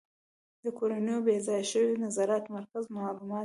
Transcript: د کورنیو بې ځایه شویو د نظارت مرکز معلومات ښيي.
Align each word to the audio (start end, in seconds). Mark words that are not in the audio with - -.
د 0.63 0.65
کورنیو 0.77 1.23
بې 1.25 1.35
ځایه 1.47 1.65
شویو 1.71 1.93
د 1.99 2.01
نظارت 2.05 2.43
مرکز 2.55 2.83
معلومات 2.97 3.29
ښيي. 3.37 3.39